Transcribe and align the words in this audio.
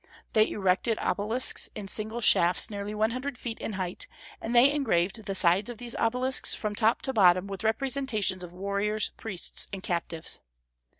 They 0.33 0.49
erected 0.49 0.97
obelisks 0.99 1.69
in 1.75 1.87
single 1.87 2.21
shafts 2.21 2.71
nearly 2.71 2.95
one 2.95 3.11
hundred 3.11 3.37
feet 3.37 3.59
in 3.59 3.73
height, 3.73 4.07
and 4.41 4.55
they 4.55 4.71
engraved 4.71 5.23
the 5.27 5.35
sides 5.35 5.69
of 5.69 5.77
these 5.77 5.93
obelisks 5.93 6.55
from 6.55 6.73
top 6.73 7.03
to 7.03 7.13
bottom 7.13 7.45
with 7.45 7.63
representations 7.63 8.43
of 8.43 8.51
warriors, 8.51 9.09
priests, 9.15 9.67
and 9.71 9.83
captives. 9.83 10.39